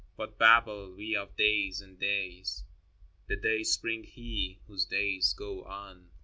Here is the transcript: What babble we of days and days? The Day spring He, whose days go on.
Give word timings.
What 0.15 0.39
babble 0.39 0.95
we 0.95 1.15
of 1.15 1.35
days 1.35 1.79
and 1.79 1.99
days? 1.99 2.63
The 3.27 3.35
Day 3.35 3.61
spring 3.61 4.03
He, 4.03 4.59
whose 4.65 4.83
days 4.83 5.31
go 5.31 5.63
on. 5.65 6.09